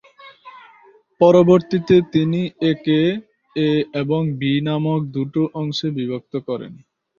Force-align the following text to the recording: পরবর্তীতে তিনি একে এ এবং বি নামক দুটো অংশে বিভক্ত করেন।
পরবর্তীতে 1.21 1.95
তিনি 2.13 2.41
একে 2.71 2.99
এ 3.55 3.69
এবং 4.01 4.21
বি 4.39 4.53
নামক 4.67 5.01
দুটো 5.15 5.41
অংশে 5.61 5.87
বিভক্ত 5.97 6.33
করেন। 6.47 6.73